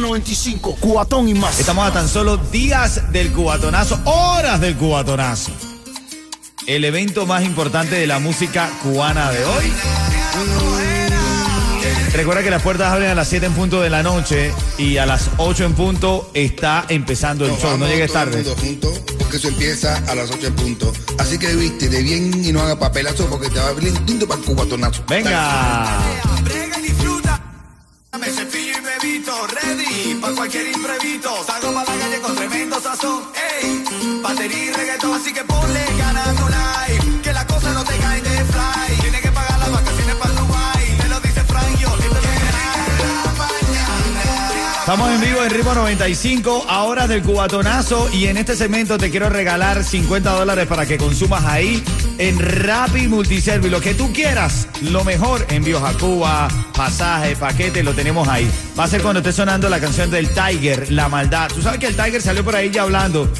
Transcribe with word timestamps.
95, 0.00 0.76
cuatón 0.80 1.28
y 1.28 1.34
más. 1.34 1.58
Estamos 1.58 1.86
a 1.88 1.92
tan 1.92 2.08
solo 2.08 2.36
días 2.36 3.12
del 3.12 3.32
cubatonazo, 3.32 4.00
horas 4.04 4.60
del 4.60 4.76
cubatonazo. 4.76 5.50
El 6.66 6.84
evento 6.84 7.26
más 7.26 7.44
importante 7.44 7.96
de 7.96 8.06
la 8.06 8.18
música 8.18 8.70
cubana 8.82 9.30
de 9.30 9.44
hoy. 9.44 9.72
Recuerda 12.12 12.42
que 12.42 12.50
las 12.50 12.62
puertas 12.62 12.92
abren 12.92 13.10
a 13.10 13.14
las 13.14 13.28
7 13.28 13.46
en 13.46 13.52
punto 13.52 13.80
de 13.80 13.90
la 13.90 14.02
noche 14.02 14.52
y 14.76 14.96
a 14.96 15.06
las 15.06 15.30
8 15.36 15.64
en 15.64 15.74
punto 15.74 16.30
está 16.34 16.84
empezando 16.88 17.44
el 17.44 17.56
show. 17.56 17.78
No 17.78 17.86
llegues 17.86 18.12
tarde. 18.12 18.36
mundo 18.36 18.56
junto, 18.56 18.92
porque 19.18 19.36
eso 19.36 19.48
empieza 19.48 19.96
a 20.08 20.14
las 20.14 20.30
8 20.30 20.46
en 20.46 20.54
punto. 20.54 20.92
Así 21.18 21.38
que 21.38 21.54
viste 21.54 21.88
de 21.88 22.02
bien 22.02 22.44
y 22.44 22.52
no 22.52 22.60
haga 22.62 22.78
papelazo 22.78 23.26
porque 23.26 23.48
te 23.50 23.58
va 23.58 23.66
a 23.66 23.68
abrir 23.68 23.92
lindo 24.06 24.26
para 24.26 24.40
el 24.40 24.46
cubatonazo. 24.46 25.04
Venga. 25.08 25.98
Bebito, 29.00 29.32
ready 29.46 30.14
pa' 30.20 30.34
cualquier 30.34 30.68
imprevisto. 30.68 31.30
Salgo 31.44 31.72
pa' 31.72 31.84
la 31.84 31.98
calle 31.98 32.20
con 32.20 32.34
tremendo 32.36 32.80
sazón, 32.80 33.22
ey. 33.34 33.84
Batería 34.22 34.64
y 34.64 34.70
reggaetón, 34.70 35.14
así 35.14 35.32
que 35.32 35.44
ponle 35.44 35.84
ganas 35.98 36.36
tu 36.36 36.46
life. 36.48 37.22
Que 37.22 37.32
las 37.32 37.44
cosas 37.44 37.74
no 37.74 37.84
te 37.84 37.96
caen 37.96 38.24
de 38.24 38.30
fly. 38.30 38.96
Tienes 39.00 39.20
que 39.20 39.32
pagar 39.32 39.58
las 39.58 39.72
vacaciones 39.72 40.14
para 40.16 40.32
Dubai. 40.32 40.98
Te 41.00 41.08
lo 41.08 41.20
dice 41.20 41.44
Frank, 41.44 41.78
yo, 41.78 41.88
la. 41.96 42.18
Estamos 44.80 45.10
en 45.10 45.20
vivo 45.20 45.44
en 45.44 45.50
Ritmo 45.50 45.74
95, 45.74 46.64
a 46.66 46.84
horas 46.84 47.08
del 47.08 47.22
cubatonazo. 47.22 48.08
Y 48.12 48.26
en 48.26 48.38
este 48.38 48.56
segmento 48.56 48.96
te 48.96 49.10
quiero 49.10 49.28
regalar 49.28 49.84
50 49.84 50.30
dólares 50.30 50.66
para 50.66 50.86
que 50.86 50.96
consumas 50.96 51.44
ahí 51.44 51.84
en 52.18 52.38
Rappi 52.38 53.08
Multiservice. 53.08 53.70
Lo 53.70 53.80
que 53.80 53.94
tú 53.94 54.12
quieras, 54.12 54.68
lo 54.82 55.04
mejor. 55.04 55.46
Envíos 55.50 55.82
a 55.82 55.92
Cuba, 55.94 56.48
pasaje, 56.74 57.36
paquete, 57.36 57.82
lo 57.82 57.94
tenemos 57.94 58.28
ahí. 58.28 58.50
Va 58.78 58.84
a 58.84 58.88
ser 58.88 59.02
cuando 59.02 59.20
esté 59.20 59.32
sonando 59.32 59.68
la 59.68 59.80
canción 59.80 60.10
del 60.10 60.28
Tiger, 60.28 60.90
La 60.92 61.08
Maldad. 61.08 61.50
Tú 61.54 61.62
sabes 61.62 61.78
que 61.80 61.86
el 61.86 61.96
Tiger 61.96 62.20
salió 62.20 62.44
por 62.44 62.54
ahí 62.56 62.70
ya 62.70 62.82
hablando. 62.82 63.30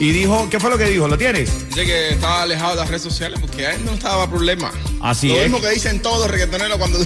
Y 0.00 0.10
dijo, 0.10 0.48
¿qué 0.50 0.58
fue 0.58 0.70
lo 0.70 0.76
que 0.76 0.86
dijo? 0.86 1.06
¿Lo 1.06 1.16
tienes? 1.16 1.68
Dice 1.68 1.86
que 1.86 2.10
estaba 2.10 2.42
alejado 2.42 2.70
de 2.72 2.76
las 2.80 2.88
redes 2.88 3.02
sociales 3.02 3.38
porque 3.40 3.66
a 3.66 3.74
él 3.74 3.84
no 3.84 3.92
estaba 3.92 4.28
problema. 4.28 4.70
Así 5.00 5.28
Lo 5.28 5.36
es. 5.36 5.42
mismo 5.44 5.60
que 5.60 5.70
dicen 5.70 6.02
todos 6.02 6.18
los 6.20 6.30
reggaetoneros 6.30 6.78
cuando. 6.78 6.98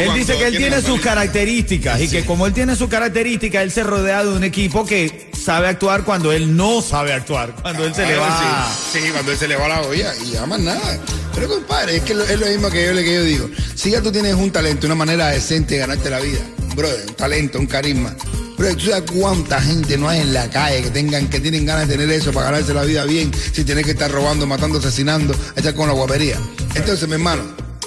Él 0.00 0.14
dice 0.14 0.36
que 0.36 0.46
él 0.46 0.56
tiene 0.56 0.80
sus 0.80 1.00
características 1.00 2.00
y 2.00 2.08
que 2.08 2.24
como 2.24 2.46
él 2.46 2.52
tiene 2.52 2.76
sus 2.76 2.88
características, 2.88 3.62
él 3.62 3.70
se 3.70 3.82
rodea 3.82 4.24
de 4.24 4.30
un 4.30 4.44
equipo 4.44 4.84
que 4.86 5.30
sabe 5.32 5.68
actuar 5.68 6.04
cuando 6.04 6.32
él 6.32 6.56
no 6.56 6.82
sabe 6.82 7.12
actuar, 7.12 7.54
cuando 7.62 7.84
él 7.84 7.94
se 7.94 8.06
le 8.06 8.16
va. 8.16 8.70
Sí, 8.92 8.98
sí, 9.00 9.10
cuando 9.10 9.32
él 9.32 9.38
se 9.38 9.48
le 9.48 9.56
va 9.56 9.68
la 9.68 9.82
olla 9.82 10.12
y 10.24 10.32
ya 10.32 10.46
más 10.46 10.60
nada. 10.60 10.98
Pero 11.34 11.48
compadre, 11.48 11.96
es 11.96 12.02
que 12.02 12.12
es 12.12 12.38
lo 12.38 12.46
mismo 12.46 12.70
que 12.70 12.86
yo, 12.86 12.94
que 12.94 13.14
yo 13.14 13.22
digo. 13.24 13.50
Si 13.74 13.90
ya 13.90 14.00
tú 14.00 14.12
tienes 14.12 14.34
un 14.34 14.50
talento, 14.50 14.86
una 14.86 14.94
manera 14.94 15.28
decente 15.28 15.74
de 15.74 15.80
ganarte 15.80 16.10
la 16.10 16.20
vida, 16.20 16.40
brother, 16.76 17.04
un 17.08 17.14
talento, 17.14 17.58
un 17.58 17.66
carisma. 17.66 18.14
Pero 18.56 18.76
tú 18.76 18.86
sabes 18.86 19.10
cuánta 19.10 19.60
gente 19.60 19.98
no 19.98 20.08
hay 20.08 20.20
en 20.20 20.32
la 20.32 20.48
calle 20.48 20.82
que 20.82 20.90
tengan, 20.90 21.28
que 21.28 21.40
tienen 21.40 21.66
ganas 21.66 21.88
de 21.88 21.96
tener 21.96 22.10
eso 22.10 22.32
para 22.32 22.50
ganarse 22.50 22.72
la 22.72 22.84
vida 22.84 23.04
bien, 23.04 23.32
sin 23.52 23.64
tener 23.64 23.84
que 23.84 23.92
estar 23.92 24.10
robando, 24.10 24.46
matando, 24.46 24.78
asesinando, 24.78 25.34
echar 25.56 25.74
con 25.74 25.88
la 25.88 25.94
guapería. 25.94 26.38
Entonces, 26.74 27.08
mi 27.08 27.14
hermano, 27.14 27.42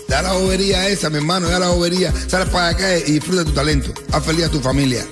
da 0.07 0.21
la 0.21 0.33
bobería 0.33 0.87
esa, 0.87 1.09
mi 1.09 1.17
hermano, 1.17 1.49
da 1.49 1.59
la 1.59 1.69
bobería, 1.69 2.13
sales 2.27 2.49
para 2.49 2.69
acá 2.69 2.97
y 2.97 3.13
disfruta 3.13 3.43
tu 3.45 3.51
talento. 3.51 3.91
Haz 4.11 4.23
feliz 4.25 4.45
a 4.45 4.49
tu 4.51 4.59
familia. 4.61 5.05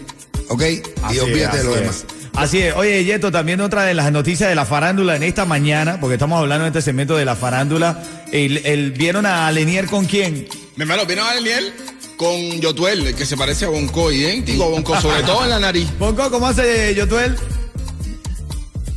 ¿Ok? 0.49 0.61
Así 1.03 1.15
y 1.15 1.19
olvídate 1.19 1.57
de 1.59 1.63
lo 1.63 1.75
demás. 1.75 2.05
Así 2.35 2.59
es. 2.61 2.75
Oye, 2.75 3.03
Yeto, 3.05 3.31
también 3.31 3.61
otra 3.61 3.83
de 3.83 3.93
las 3.93 4.11
noticias 4.11 4.49
de 4.49 4.55
la 4.55 4.65
farándula 4.65 5.15
en 5.15 5.23
esta 5.23 5.45
mañana, 5.45 5.99
porque 5.99 6.15
estamos 6.15 6.39
hablando 6.39 6.65
en 6.65 6.69
este 6.69 6.81
segmento 6.81 7.15
de 7.15 7.25
la 7.25 7.35
farándula. 7.35 8.03
El, 8.31 8.57
el- 8.65 8.91
¿Vieron 8.91 9.25
a 9.25 9.51
Lenier 9.51 9.85
con 9.87 10.05
quién? 10.05 10.47
Mi 10.75 10.81
hermano, 10.83 11.05
¿vieron 11.05 11.27
a 11.27 11.35
Daniel? 11.35 11.73
Con 12.17 12.59
Yotuel, 12.61 13.07
el 13.07 13.15
que 13.15 13.25
se 13.25 13.35
parece 13.37 13.65
a 13.65 13.69
Bonco, 13.69 14.11
idéntico 14.11 14.63
a 14.63 14.67
Bonco, 14.69 14.99
sobre 15.01 15.23
todo 15.23 15.43
en 15.43 15.49
la 15.51 15.59
nariz. 15.59 15.87
Ponco, 15.99 16.29
¿cómo 16.31 16.47
hace 16.47 16.93
Yotuel? 16.95 17.35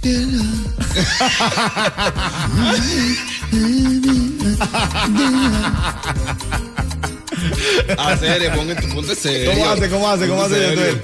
A 7.99 8.17
serio, 8.17 8.53
ponte, 8.55 8.75
ponte 8.89 9.15
serio. 9.15 9.53
¿Cómo 9.53 9.69
hace, 9.69 9.91
cómo 9.91 10.09
hace, 10.09 10.29
cómo 10.29 10.43
hace 10.43 10.55
serio. 10.55 11.03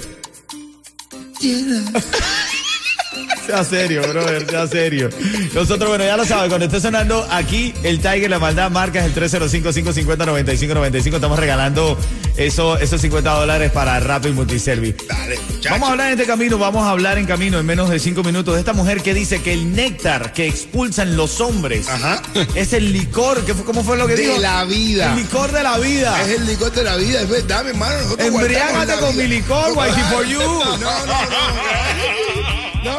Sea 3.46 3.64
serio, 3.64 4.02
brother, 4.02 4.48
sea 4.48 4.66
serio. 4.68 5.08
Nosotros, 5.52 5.88
bueno, 5.88 6.04
ya 6.04 6.16
lo 6.16 6.24
sabes, 6.24 6.48
cuando 6.48 6.66
esté 6.66 6.80
sonando 6.80 7.26
aquí, 7.30 7.74
el 7.82 7.98
Tiger, 7.98 8.30
la 8.30 8.38
maldad, 8.38 8.70
marca 8.70 9.00
es 9.04 9.06
el 9.06 9.14
305-550-9595. 9.14 11.14
Estamos 11.16 11.38
regalando 11.38 11.98
eso, 12.36 12.78
esos 12.78 13.00
50 13.00 13.30
dólares 13.32 13.72
para 13.72 13.98
Rapid 14.00 14.30
Multiservice. 14.30 14.96
Dale, 15.08 15.38
muchacho. 15.50 15.70
Vamos 15.70 15.88
a 15.88 15.92
hablar 15.92 16.06
en 16.08 16.12
este 16.20 16.26
camino, 16.26 16.56
vamos 16.58 16.84
a 16.86 16.90
hablar 16.90 17.18
en 17.18 17.26
camino 17.26 17.58
en 17.58 17.66
menos 17.66 17.90
de 17.90 17.98
cinco 17.98 18.22
minutos 18.22 18.54
de 18.54 18.60
esta 18.60 18.72
mujer 18.74 19.02
que 19.02 19.12
dice 19.12 19.42
que 19.42 19.52
el 19.52 19.74
néctar 19.74 20.32
que 20.32 20.46
expulsan 20.46 21.16
los 21.16 21.40
hombres 21.40 21.88
Ajá. 21.88 22.22
es 22.54 22.72
el 22.72 22.92
licor, 22.92 23.44
¿qué 23.44 23.54
fue- 23.54 23.64
¿cómo 23.64 23.82
fue 23.82 23.96
lo 23.98 24.06
que 24.06 24.14
De 24.14 24.22
dijo? 24.22 24.38
la 24.38 24.64
vida. 24.64 25.12
El 25.12 25.18
licor 25.22 25.50
de 25.52 25.62
la 25.64 25.78
vida. 25.78 26.22
Es 26.22 26.28
el 26.38 26.46
licor 26.46 26.70
de 26.72 26.84
la 26.84 26.96
vida, 26.96 27.22
es 27.22 27.28
verdad, 27.28 27.64
mi 27.64 27.70
hermano. 27.70 27.96
Embriágate 28.18 28.92
con 29.00 29.12
vida. 29.16 29.22
mi 29.24 29.28
licor, 29.28 29.72
wifey 29.76 30.02
for 30.12 30.24
you. 30.26 30.38
No, 30.40 30.64
no, 30.64 30.76
no. 30.78 31.06
No, 31.06 32.21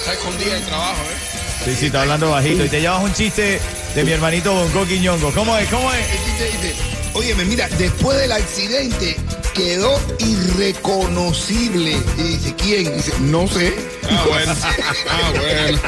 está 0.03 0.13
escondida 0.13 0.57
en 0.57 0.65
trabajo, 0.65 1.01
¿eh? 1.03 1.63
Sí, 1.63 1.75
sí, 1.75 1.85
está 1.85 2.01
hablando 2.01 2.29
bajito. 2.29 2.65
Y 2.65 2.67
te 2.67 2.81
llevas 2.81 3.01
un 3.01 3.13
chiste 3.13 3.61
de 3.95 4.03
mi 4.03 4.11
hermanito 4.11 4.53
Bonco 4.53 4.85
Quiñongo. 4.85 5.31
¿Cómo 5.31 5.57
es? 5.57 5.69
¿Cómo 5.69 5.93
es? 5.93 6.05
El 6.11 6.17
chiste 6.25 6.43
dice, 6.45 6.75
óyeme, 7.13 7.45
mira, 7.45 7.69
después 7.77 8.17
del 8.17 8.33
accidente 8.33 9.15
quedó 9.53 9.99
irreconocible. 10.19 11.97
Y 12.17 12.21
dice, 12.23 12.55
¿quién? 12.55 12.95
Dice, 12.95 13.13
no 13.21 13.47
sé. 13.47 13.73
Ah, 14.09 14.23
bueno. 14.27 14.53
Ah, 15.09 15.31
bueno. 15.39 15.79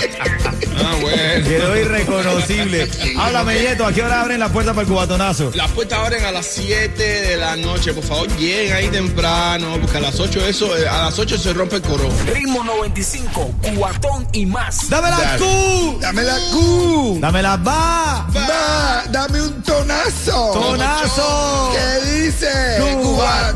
Ah, 0.84 0.96
bueno. 1.02 1.48
Quedó 1.48 1.78
irreconocible. 1.78 2.90
Háblame, 3.20 3.60
Yeto, 3.60 3.86
¿a 3.86 3.94
qué 3.94 4.04
hora 4.04 4.22
abren 4.22 4.40
la 4.40 4.50
puerta 4.50 4.74
para 4.74 4.84
el 4.84 4.88
cubatonazo? 4.88 5.52
Las 5.56 5.72
puertas 5.72 6.00
abren 6.00 6.26
a 6.26 6.32
las 6.32 6.46
7 6.46 7.04
de 7.04 7.38
la 7.38 7.56
noche. 7.56 7.94
Por 7.94 8.04
favor, 8.04 8.28
lleguen 8.38 8.74
ahí 8.74 8.88
temprano, 8.88 9.78
porque 9.82 9.98
a 9.98 10.02
las 10.02 10.20
8 10.20 10.46
eso, 10.46 10.78
eh, 10.78 10.88
a 10.88 11.04
las 11.04 11.20
8 11.20 11.38
se 11.38 11.54
rompe 11.54 11.78
el 11.78 11.82
coro. 11.82 12.10
Ritmo 12.34 12.64
95, 12.64 13.52
cuatón 13.76 14.28
y 14.32 14.46
más. 14.46 14.90
¡Dame 14.90 15.10
la 15.10 15.18
Dale. 15.18 15.40
Q! 15.40 15.98
Dame 16.00 16.24
la 16.24 16.38
Q. 16.52 17.18
¡Dame 17.20 17.42
la 17.42 17.58
va! 17.58 18.28
Va, 18.36 19.04
dame 19.10 19.42
un 19.42 19.62
tonazo. 19.64 20.52
¡Tonazo! 20.54 21.72
¿Qué 21.74 22.12
dice? 22.12 22.78
Cubatonazo. 23.02 23.55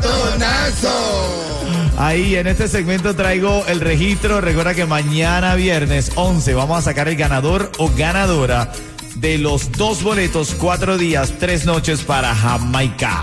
Ahí 2.00 2.34
en 2.36 2.46
este 2.46 2.66
segmento 2.66 3.14
traigo 3.14 3.62
el 3.66 3.78
registro. 3.78 4.40
Recuerda 4.40 4.74
que 4.74 4.86
mañana 4.86 5.54
viernes 5.54 6.12
11 6.14 6.54
vamos 6.54 6.78
a 6.78 6.82
sacar 6.82 7.08
el 7.08 7.16
ganador 7.16 7.70
o 7.76 7.90
ganadora 7.94 8.72
de 9.16 9.36
los 9.36 9.70
dos 9.72 10.02
boletos, 10.02 10.56
cuatro 10.58 10.96
días, 10.96 11.34
tres 11.38 11.66
noches 11.66 12.00
para 12.00 12.34
Jamaica. 12.34 13.20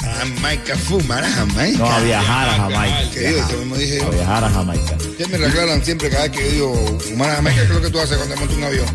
Jamaica, 0.00 0.76
fumar 0.76 1.22
a 1.22 1.30
Jamaica. 1.30 1.78
No, 1.78 1.88
a 1.88 2.00
viajar 2.00 2.48
a 2.48 2.52
Jamaica. 2.54 3.10
¿Qué 3.14 3.20
digo? 3.28 3.38
Eso 3.48 3.58
mismo 3.58 3.76
dije 3.76 4.02
A 4.02 4.10
viajar 4.10 4.42
a 4.44 4.50
Jamaica. 4.50 4.98
¿Qué 5.16 5.26
me 5.28 5.38
reclaran 5.38 5.84
siempre 5.84 6.10
cada 6.10 6.24
vez 6.24 6.32
que 6.32 6.44
yo 6.44 6.50
digo 6.50 6.98
fumar 6.98 7.30
a 7.30 7.36
Jamaica? 7.36 7.60
¿Qué 7.60 7.68
es 7.68 7.74
lo 7.74 7.80
que 7.80 7.90
tú 7.90 8.00
haces 8.00 8.16
cuando 8.16 8.36
montas 8.38 8.56
un 8.56 8.64
avión? 8.64 8.86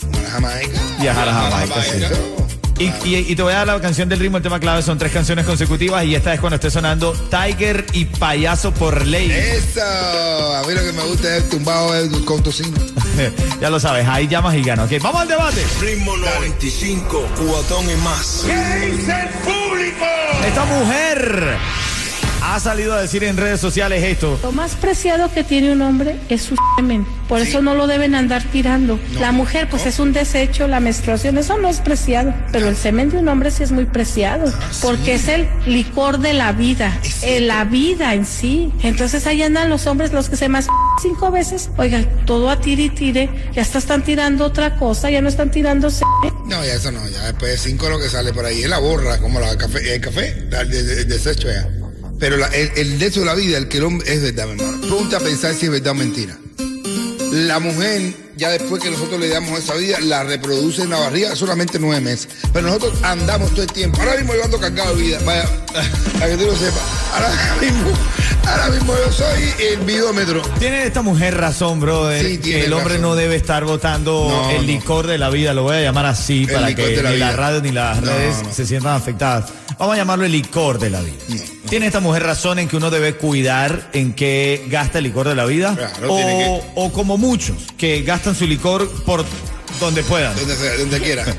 Fumar 0.00 0.26
a 0.26 0.30
Jamaica. 0.30 0.80
Viajar 0.98 1.28
a 1.28 1.32
Jamaica, 1.32 1.82
sí. 1.84 2.39
Y, 2.80 2.84
y- 3.06 3.26
y 3.28 3.36
te 3.36 3.42
voy 3.42 3.52
a 3.52 3.56
dar 3.58 3.66
la 3.66 3.78
canción 3.80 4.08
del 4.08 4.18
ritmo, 4.18 4.38
el 4.38 4.42
tema 4.42 4.58
clave 4.58 4.80
son 4.82 4.96
tres 4.96 5.12
canciones 5.12 5.44
consecutivas 5.44 6.02
y 6.06 6.14
esta 6.14 6.32
es 6.32 6.40
cuando 6.40 6.54
esté 6.54 6.70
sonando 6.70 7.12
Tiger 7.12 7.84
y 7.92 8.06
Payaso 8.06 8.72
por 8.72 9.06
ley. 9.06 9.30
Eso. 9.30 9.82
A 9.82 10.62
mí 10.66 10.72
lo 10.72 10.80
que 10.82 10.92
me 10.94 11.02
gusta 11.04 11.36
es 11.36 11.42
el 11.44 11.50
tumbado 11.50 11.92
del- 11.92 12.24
con 12.24 12.42
tocino. 12.42 12.74
ya 13.60 13.68
lo 13.68 13.78
sabes, 13.78 14.08
ahí 14.08 14.26
llamas 14.28 14.54
y 14.54 14.62
ganas. 14.62 14.90
Ok, 14.90 14.98
vamos 15.02 15.20
al 15.20 15.28
debate. 15.28 15.62
Ritmo 15.80 16.16
95, 16.16 17.28
cuatón 17.46 17.84
y 17.90 17.96
más. 17.96 18.46
Esta 20.46 20.64
mujer 20.64 21.58
ha 22.54 22.60
salido 22.60 22.94
a 22.94 23.00
decir 23.00 23.24
en 23.24 23.36
redes 23.36 23.60
sociales 23.60 24.02
esto. 24.04 24.38
Lo 24.42 24.52
más 24.52 24.74
preciado 24.74 25.30
que 25.32 25.44
tiene 25.44 25.72
un 25.72 25.82
hombre 25.82 26.16
es 26.28 26.42
su 26.42 26.56
semen. 26.76 27.06
Por 27.28 27.40
eso 27.40 27.62
no 27.62 27.74
lo 27.74 27.86
deben 27.86 28.14
andar 28.14 28.42
tirando. 28.42 28.98
la 29.20 29.30
mujer, 29.32 29.68
pues 29.70 29.86
es 29.86 29.98
un 30.00 30.12
desecho, 30.12 30.66
la 30.66 30.80
menstruación, 30.80 31.38
eso 31.38 31.56
no 31.58 31.68
es 31.68 31.78
preciado. 31.80 32.34
Pero 32.52 32.68
el 32.68 32.76
semen 32.76 33.10
de 33.10 33.18
un 33.18 33.28
hombre 33.28 33.50
sí 33.50 33.62
es 33.62 33.70
muy 33.72 33.84
preciado. 33.84 34.52
porque 34.82 35.14
es 35.14 35.28
el 35.28 35.48
licor 35.66 36.18
de 36.18 36.32
la 36.32 36.52
vida. 36.52 36.98
eh, 37.22 37.40
la 37.40 37.64
vida 37.64 38.14
en 38.14 38.26
sí. 38.26 38.72
Entonces 38.82 39.26
ahí 39.26 39.42
andan 39.42 39.68
los 39.70 39.86
hombres, 39.86 40.12
los 40.12 40.28
que 40.28 40.36
se 40.36 40.48
más 40.48 40.66
cinco 41.00 41.30
veces. 41.30 41.70
Oiga, 41.76 42.04
todo 42.26 42.50
a 42.50 42.60
tire 42.60 42.84
y 42.84 42.90
tire. 42.90 43.30
Ya 43.54 43.62
hasta 43.62 43.78
están 43.78 44.02
tirando 44.02 44.44
otra 44.44 44.76
cosa, 44.76 45.08
ya 45.10 45.20
no 45.20 45.28
están 45.28 45.50
tirando 45.50 45.88
semen. 45.90 46.34
No, 46.46 46.64
ya 46.64 46.74
eso 46.74 46.90
no. 46.90 47.06
Ya 47.08 47.22
después 47.26 47.52
de 47.52 47.58
cinco 47.58 47.88
lo 47.88 47.98
que 48.00 48.08
sale 48.08 48.32
por 48.32 48.44
ahí 48.44 48.62
es 48.62 48.68
la 48.68 48.78
borra, 48.78 49.18
como 49.18 49.38
la 49.38 49.56
café, 49.56 49.94
el 49.94 50.00
café, 50.00 50.28
el, 50.50 50.54
el- 50.74 50.90
el 50.90 51.08
desecho 51.08 51.48
ya. 51.48 51.68
Pero 52.20 52.36
la- 52.36 52.46
el, 52.48 52.70
el 52.76 52.98
de 52.98 53.06
eso 53.06 53.20
de 53.20 53.26
la 53.26 53.34
vida, 53.34 53.56
el 53.58 53.66
que 53.68 53.78
el 53.78 53.84
hombre 53.84 54.12
es 54.12 54.22
verdad, 54.22 54.46
mi 54.46 54.52
hermano. 54.60 54.80
Pregunta 54.80 55.16
a 55.16 55.20
pensar 55.20 55.54
si 55.54 55.66
es 55.66 55.72
verdad 55.72 55.92
o 55.92 55.94
mentira. 55.94 56.36
La 57.32 57.60
mujer, 57.60 58.12
ya 58.36 58.50
después 58.50 58.82
que 58.82 58.90
nosotros 58.90 59.20
le 59.20 59.28
damos 59.28 59.56
esa 59.58 59.74
vida, 59.74 60.00
la 60.00 60.24
reproduce 60.24 60.82
en 60.82 60.90
la 60.90 60.98
barriga 60.98 61.34
solamente 61.36 61.78
nueve 61.78 62.00
meses. 62.00 62.28
Pero 62.52 62.66
nosotros 62.66 62.92
andamos 63.04 63.50
todo 63.52 63.62
el 63.62 63.72
tiempo. 63.72 64.00
Ahora 64.00 64.16
mismo 64.16 64.34
yo 64.34 64.44
ando 64.44 64.58
cargado 64.58 64.96
de 64.96 65.02
vida. 65.02 65.18
Vaya, 65.24 65.44
para 66.18 66.28
que 66.28 66.36
tú 66.36 66.46
lo 66.46 66.56
sepas. 66.56 66.80
Ahora 67.14 67.30
mismo, 67.60 67.90
ahora 68.46 68.68
mismo 68.70 68.94
yo 69.06 69.12
soy 69.12 69.42
el 69.70 69.78
bidómetro. 69.84 70.42
Tiene 70.58 70.86
esta 70.86 71.02
mujer 71.02 71.36
razón, 71.36 71.78
brother. 71.78 72.26
Sí, 72.26 72.38
que 72.38 72.64
el 72.64 72.72
hombre 72.72 72.94
razón. 72.94 73.02
no 73.02 73.14
debe 73.14 73.36
estar 73.36 73.64
votando 73.64 74.26
No, 74.28 74.50
el 74.50 74.56
no. 74.56 74.62
licor 74.64 75.06
de 75.06 75.16
la 75.18 75.30
vida, 75.30 75.54
lo 75.54 75.62
voy 75.62 75.76
a 75.76 75.82
llamar 75.82 76.06
así 76.06 76.46
El 76.48 76.54
para 76.54 76.74
que 76.74 76.96
la 76.96 77.10
ni 77.12 77.16
la 77.18 77.28
vida. 77.28 77.36
radio 77.36 77.62
ni 77.62 77.70
las 77.70 78.02
No, 78.02 78.10
redes 78.10 78.36
se 78.52 78.66
sientan 78.66 78.94
afectadas. 78.96 79.50
Vamos 79.78 79.94
a 79.94 79.98
llamarlo 79.98 80.24
el 80.26 80.32
licor 80.32 80.78
de 80.80 80.90
la 80.90 81.00
vida. 81.00 81.14
¿Tiene 81.70 81.86
esta 81.86 82.00
mujer 82.00 82.24
razón 82.24 82.58
en 82.58 82.66
que 82.66 82.76
uno 82.76 82.90
debe 82.90 83.14
cuidar 83.14 83.90
en 83.92 84.12
qué 84.12 84.64
gasta 84.68 84.98
el 84.98 85.04
licor 85.04 85.28
de 85.28 85.36
la 85.36 85.44
vida? 85.44 85.76
Claro, 85.76 86.12
o, 86.12 86.16
tiene 86.16 86.62
o 86.74 86.92
como 86.92 87.16
muchos, 87.16 87.58
que 87.78 88.02
gastan 88.02 88.34
su 88.34 88.44
licor 88.44 88.90
por 89.04 89.24
donde 89.78 90.02
puedan. 90.02 90.34
Donde, 90.34 90.56
sea, 90.56 90.76
donde 90.78 91.00
quiera. 91.00 91.24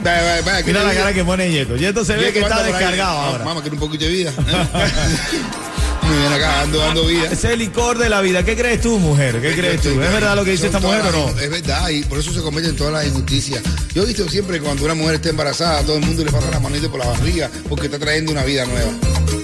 Vaya, 0.00 0.22
vaya, 0.22 0.42
vaya, 0.42 0.58
que 0.58 0.66
Mira 0.66 0.82
la 0.82 0.92
cara 0.92 1.14
que 1.14 1.24
pone 1.24 1.50
Yeto. 1.50 1.76
Yeto 1.76 2.04
se 2.04 2.16
ve 2.16 2.30
que 2.32 2.40
está 2.40 2.62
descargado 2.62 3.16
Ah, 3.18 3.26
ahora. 3.28 3.44
Mamá, 3.44 3.60
quiero 3.62 3.76
un 3.76 3.80
poquito 3.80 4.04
de 4.04 4.10
vida. 4.10 4.32
Muy 6.06 6.16
bien 6.18 6.32
acá, 6.32 6.62
ando 6.62 6.78
dando 6.78 7.06
vida. 7.06 7.28
Es 7.30 7.44
el 7.44 7.58
licor 7.58 7.98
de 7.98 8.08
la 8.08 8.20
vida. 8.20 8.44
¿Qué 8.44 8.56
crees 8.56 8.80
tú, 8.80 8.98
mujer? 8.98 9.40
¿Qué 9.40 9.54
crees 9.54 9.80
tú? 9.80 9.88
¿Es 9.90 9.96
verdad 10.12 10.36
lo 10.36 10.44
que 10.44 10.50
dice 10.52 10.70
Son 10.70 10.76
esta 10.76 10.86
mujer 10.86 11.02
o 11.06 11.12
no? 11.12 11.32
las- 11.34 11.42
Es 11.42 11.50
verdad, 11.50 11.88
y 11.88 12.02
por 12.04 12.18
eso 12.18 12.32
se 12.32 12.40
cometen 12.40 12.76
todas 12.76 12.92
las 12.92 13.06
injusticias. 13.06 13.62
Yo 13.94 14.02
he 14.02 14.06
visto 14.06 14.28
siempre 14.28 14.58
que 14.58 14.64
cuando 14.64 14.84
una 14.84 14.94
mujer 14.94 15.14
está 15.16 15.30
embarazada, 15.30 15.78
a 15.80 15.82
todo 15.82 15.96
el 15.96 16.04
mundo 16.04 16.24
le 16.24 16.30
pasa 16.30 16.50
la 16.50 16.60
manita 16.60 16.88
por 16.90 17.00
la 17.00 17.06
barriga 17.06 17.50
porque 17.68 17.86
está 17.86 17.98
trayendo 17.98 18.32
una 18.32 18.44
vida 18.44 18.64
nueva. 18.66 18.90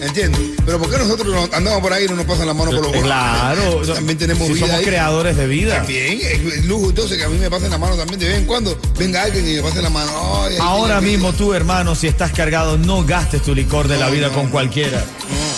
¿Entiendes? 0.02 0.40
Pero 0.64 0.78
¿por 0.78 0.90
qué 0.90 0.98
nosotros 0.98 1.26
no- 1.34 1.56
andamos 1.56 1.80
por 1.80 1.92
ahí 1.92 2.04
y 2.04 2.08
no 2.08 2.16
nos 2.16 2.24
pasan 2.26 2.46
la 2.46 2.54
mano 2.54 2.70
por 2.70 2.92
los? 2.92 3.02
Claro. 3.02 3.82
También 3.94 4.18
tenemos 4.18 4.46
si 4.46 4.54
vida 4.54 4.66
somos 4.66 4.80
ahí. 4.80 4.84
creadores 4.84 5.36
de 5.36 5.46
vida. 5.46 5.76
También, 5.76 6.18
es 6.22 6.64
lujo 6.66 6.90
entonces 6.90 7.16
que 7.18 7.24
a 7.24 7.28
mí 7.28 7.38
me 7.38 7.50
pasen 7.50 7.70
la 7.70 7.78
mano 7.78 7.96
también 7.96 8.18
de 8.20 8.28
vez 8.28 8.38
en 8.38 8.44
cuando. 8.46 8.78
Venga 8.98 9.22
alguien 9.22 9.48
y 9.48 9.54
me 9.56 9.62
pase 9.62 9.80
la 9.82 9.90
mano. 9.90 10.10
Ay, 10.44 10.56
Ahora 10.60 11.00
mismo 11.00 11.32
tú, 11.32 11.52
hermano, 11.54 11.94
si 11.94 12.06
estás 12.06 12.32
cargado, 12.32 12.76
no 12.78 13.04
gastes 13.04 13.42
tu 13.42 13.54
licor 13.54 13.88
de 13.88 13.98
la 13.98 14.08
vida 14.10 14.28
no, 14.28 14.34
con 14.34 14.44
no. 14.46 14.50
cualquiera. 14.50 15.04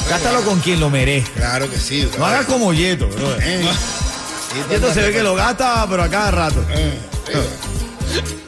Gástalo 0.09 0.43
con 0.43 0.61
quien 0.61 0.81
lo 0.81 0.91
merezca. 0.91 1.33
Claro 1.35 1.71
que 1.71 1.79
sí. 1.79 2.09
No 2.19 2.27
hagas 2.27 2.47
como 2.47 2.73
Yeto, 2.73 3.09
bro. 3.09 3.37
Eh. 3.41 3.65
Yeto 4.71 4.93
se 4.93 5.03
ve 5.03 5.13
que 5.13 5.23
lo 5.23 5.35
gasta, 5.35 5.87
pero 5.89 6.03
a 6.03 6.09
cada 6.09 6.31
rato. 6.31 6.65
Eh, 6.71 6.99
eh. 7.29 8.39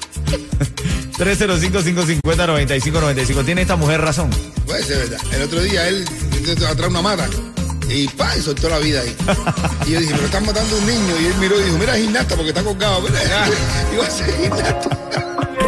305-550-9595. 1.18 3.44
¿Tiene 3.44 3.62
esta 3.62 3.76
mujer 3.76 4.00
razón? 4.00 4.30
Puede 4.66 4.82
ser 4.82 4.99
verdad. 4.99 5.20
El 5.32 5.42
otro 5.42 5.61
día 5.62 5.87
él 5.88 6.04
intentó 6.37 6.66
atrás 6.66 6.90
una 6.90 7.02
mata 7.02 7.28
y 7.88 8.08
pa, 8.08 8.37
y 8.37 8.40
soltó 8.40 8.68
la 8.68 8.78
vida 8.78 9.00
ahí. 9.00 9.16
Y 9.87 9.92
yo 9.92 10.00
dije, 10.00 10.12
pero 10.14 10.26
están 10.26 10.44
matando 10.44 10.75
a 10.75 10.78
un 10.78 10.87
niño. 10.87 11.14
Y 11.20 11.26
él 11.26 11.34
miró 11.38 11.61
y 11.61 11.64
dijo, 11.64 11.78
mira, 11.78 11.94
gimnasta 11.96 12.34
porque 12.34 12.49
está 12.50 12.64
colgado. 12.64 13.00
Mira, 13.02 13.20
iba 13.92 14.04
a 14.04 14.11
ser 14.11 14.34
gimnasta. 14.37 14.90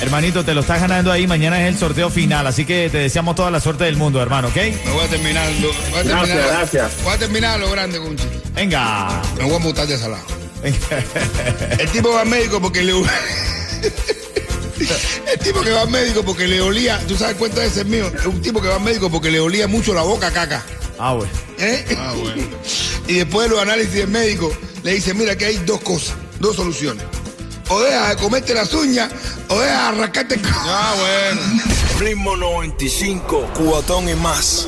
Hermanito, 0.00 0.44
te 0.44 0.54
lo 0.54 0.60
estás 0.60 0.80
ganando 0.80 1.10
ahí, 1.12 1.26
mañana 1.26 1.60
es 1.62 1.68
el 1.74 1.78
sorteo 1.78 2.10
final, 2.10 2.46
así 2.46 2.64
que 2.64 2.88
te 2.90 2.98
deseamos 2.98 3.34
toda 3.34 3.50
la 3.50 3.60
suerte 3.60 3.84
del 3.84 3.96
mundo, 3.96 4.20
hermano, 4.22 4.48
¿ok? 4.48 4.56
Me 4.56 4.92
voy 4.92 5.04
a 5.04 5.08
terminar. 5.08 5.50
lo- 5.60 5.68
Voy 5.90 5.98
a 5.98 6.02
Gracias, 6.02 6.28
terminar, 6.28 6.48
gracias. 6.58 6.92
Voy 7.04 7.12
a 7.14 7.18
terminar 7.18 7.60
lo 7.60 7.70
grande, 7.70 7.98
Conchi. 7.98 8.24
Venga. 8.54 9.22
Me 9.38 9.44
voy 9.44 9.54
a 9.56 9.58
mutar 9.58 9.86
de 9.86 9.96
salado. 9.98 10.24
El 11.78 11.88
tipo 11.90 12.10
va 12.12 12.22
al 12.22 12.28
médico 12.28 12.60
porque 12.60 12.82
le. 12.82 12.92
El 15.32 15.38
tipo 15.42 15.60
que 15.62 15.70
va 15.70 15.82
al 15.82 15.90
médico 15.90 16.22
porque 16.24 16.46
le 16.46 16.60
olía. 16.60 16.98
¿Tú 17.06 17.16
sabes 17.16 17.36
cuánto 17.36 17.60
es 17.62 17.76
el 17.76 17.86
mío? 17.86 18.10
Es 18.18 18.26
un 18.26 18.40
tipo 18.42 18.60
que 18.60 18.68
va 18.68 18.76
al 18.76 18.82
médico 18.82 19.10
porque 19.10 19.30
le 19.30 19.40
olía 19.40 19.66
mucho 19.68 19.94
la 19.94 20.02
boca 20.02 20.28
a 20.28 20.32
caca. 20.32 20.62
Ah, 20.98 21.12
bueno. 21.14 21.30
¿Eh? 21.58 21.84
Y 23.08 23.14
después 23.18 23.48
de 23.48 23.54
los 23.54 23.62
análisis 23.62 23.94
del 23.94 24.08
médico 24.08 24.52
le 24.82 24.94
dice, 24.94 25.14
mira 25.14 25.36
que 25.38 25.46
hay 25.46 25.58
dos 25.58 25.80
cosas, 25.80 26.16
dos 26.40 26.56
soluciones. 26.56 27.04
O 27.68 27.80
deja 27.80 28.08
de 28.10 28.16
comerte 28.16 28.54
las 28.54 28.72
uñas 28.74 29.10
o 29.48 29.58
deja 29.58 29.72
de 29.92 29.98
arrancarte 29.98 30.34
el 30.36 30.42
Ah, 30.46 30.94
bueno. 30.98 31.62
Ritmo 31.98 32.36
95, 32.36 33.50
cubatón 33.54 34.08
y 34.08 34.14
más. 34.14 34.66